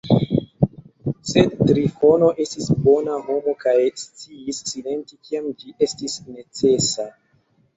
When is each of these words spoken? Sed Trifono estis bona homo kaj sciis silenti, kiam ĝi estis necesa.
Sed 1.31 1.51
Trifono 1.71 2.31
estis 2.45 2.71
bona 2.87 3.19
homo 3.27 3.55
kaj 3.65 3.75
sciis 4.05 4.63
silenti, 4.71 5.19
kiam 5.29 5.49
ĝi 5.61 5.77
estis 5.89 6.17
necesa. 6.35 7.07